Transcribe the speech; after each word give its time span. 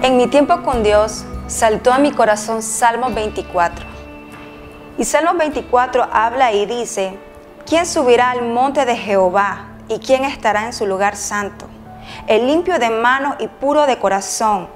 En 0.00 0.16
mi 0.16 0.28
tiempo 0.28 0.62
con 0.62 0.84
Dios 0.84 1.24
saltó 1.48 1.92
a 1.92 1.98
mi 1.98 2.12
corazón 2.12 2.62
Salmo 2.62 3.10
24. 3.10 3.84
Y 4.96 5.04
Salmo 5.04 5.34
24 5.34 6.06
habla 6.12 6.52
y 6.52 6.66
dice, 6.66 7.18
¿quién 7.66 7.84
subirá 7.84 8.30
al 8.30 8.42
monte 8.42 8.84
de 8.84 8.96
Jehová 8.96 9.70
y 9.88 9.98
quién 9.98 10.24
estará 10.24 10.66
en 10.66 10.72
su 10.72 10.86
lugar 10.86 11.16
santo? 11.16 11.66
El 12.28 12.46
limpio 12.46 12.78
de 12.78 12.90
manos 12.90 13.34
y 13.40 13.48
puro 13.48 13.86
de 13.86 13.98
corazón, 13.98 14.68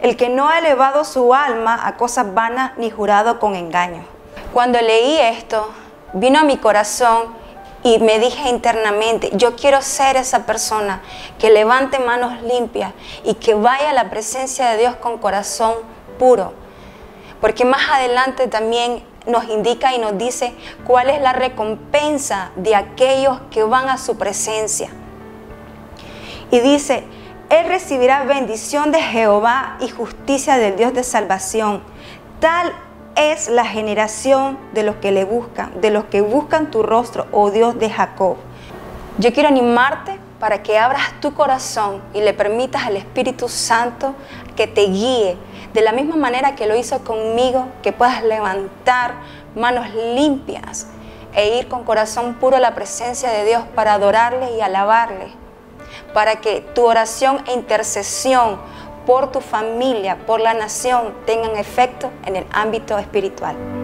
el 0.00 0.16
que 0.16 0.30
no 0.30 0.48
ha 0.48 0.60
elevado 0.60 1.04
su 1.04 1.34
alma 1.34 1.78
a 1.86 1.98
cosas 1.98 2.32
vanas 2.32 2.72
ni 2.78 2.88
jurado 2.88 3.38
con 3.38 3.56
engaño. 3.56 4.02
Cuando 4.54 4.80
leí 4.80 5.18
esto, 5.18 5.70
vino 6.14 6.38
a 6.38 6.44
mi 6.44 6.56
corazón 6.56 7.24
y 7.82 7.98
me 7.98 8.18
dije 8.18 8.48
internamente, 8.48 9.30
yo 9.32 9.56
quiero 9.56 9.80
ser 9.80 10.16
esa 10.16 10.44
persona 10.44 11.00
que 11.38 11.50
levante 11.50 11.98
manos 11.98 12.42
limpias 12.42 12.92
y 13.24 13.34
que 13.34 13.54
vaya 13.54 13.90
a 13.90 13.94
la 13.94 14.10
presencia 14.10 14.70
de 14.70 14.78
Dios 14.78 14.96
con 14.96 15.18
corazón 15.18 15.74
puro. 16.18 16.52
Porque 17.40 17.64
más 17.64 17.88
adelante 17.90 18.48
también 18.48 19.02
nos 19.26 19.44
indica 19.44 19.94
y 19.94 19.98
nos 19.98 20.18
dice 20.18 20.54
cuál 20.86 21.08
es 21.08 21.22
la 21.22 21.32
recompensa 21.32 22.50
de 22.56 22.74
aquellos 22.74 23.40
que 23.50 23.62
van 23.62 23.88
a 23.88 23.96
su 23.96 24.18
presencia. 24.18 24.90
Y 26.50 26.60
dice, 26.60 27.04
Él 27.48 27.66
recibirá 27.66 28.24
bendición 28.24 28.92
de 28.92 29.00
Jehová 29.00 29.78
y 29.80 29.88
justicia 29.88 30.58
del 30.58 30.76
Dios 30.76 30.92
de 30.92 31.02
salvación. 31.02 31.82
Tal 32.40 32.72
es 33.16 33.48
la 33.48 33.64
generación 33.64 34.58
de 34.72 34.82
los 34.82 34.96
que 34.96 35.12
le 35.12 35.24
buscan, 35.24 35.80
de 35.80 35.90
los 35.90 36.04
que 36.04 36.20
buscan 36.20 36.70
tu 36.70 36.82
rostro, 36.82 37.26
oh 37.32 37.50
Dios 37.50 37.78
de 37.78 37.90
Jacob. 37.90 38.36
Yo 39.18 39.32
quiero 39.32 39.48
animarte 39.48 40.18
para 40.38 40.62
que 40.62 40.78
abras 40.78 41.20
tu 41.20 41.34
corazón 41.34 42.00
y 42.14 42.20
le 42.20 42.32
permitas 42.32 42.86
al 42.86 42.96
Espíritu 42.96 43.48
Santo 43.48 44.14
que 44.56 44.66
te 44.66 44.82
guíe 44.86 45.36
de 45.74 45.80
la 45.82 45.92
misma 45.92 46.16
manera 46.16 46.54
que 46.54 46.66
lo 46.66 46.74
hizo 46.74 47.04
conmigo, 47.04 47.66
que 47.82 47.92
puedas 47.92 48.22
levantar 48.24 49.14
manos 49.54 49.86
limpias 49.94 50.86
e 51.34 51.58
ir 51.58 51.68
con 51.68 51.84
corazón 51.84 52.34
puro 52.34 52.56
a 52.56 52.60
la 52.60 52.74
presencia 52.74 53.30
de 53.30 53.44
Dios 53.44 53.64
para 53.74 53.94
adorarle 53.94 54.56
y 54.56 54.60
alabarle, 54.60 55.28
para 56.14 56.36
que 56.36 56.60
tu 56.60 56.86
oración 56.86 57.42
e 57.46 57.52
intercesión 57.52 58.58
por 59.10 59.32
tu 59.32 59.40
familia, 59.40 60.18
por 60.24 60.40
la 60.40 60.54
nación, 60.54 61.12
tengan 61.26 61.56
efecto 61.56 62.12
en 62.26 62.36
el 62.36 62.46
ámbito 62.52 62.96
espiritual. 62.96 63.79